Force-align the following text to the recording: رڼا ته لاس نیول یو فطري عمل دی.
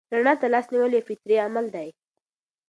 رڼا 0.15 0.33
ته 0.41 0.47
لاس 0.53 0.65
نیول 0.73 0.91
یو 0.95 1.07
فطري 1.07 1.35
عمل 1.47 1.65
دی. 1.75 1.89